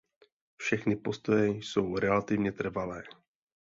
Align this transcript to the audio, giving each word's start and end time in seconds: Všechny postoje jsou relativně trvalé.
Všechny 0.57 0.95
postoje 0.95 1.49
jsou 1.49 1.95
relativně 1.95 2.51
trvalé. 2.51 3.03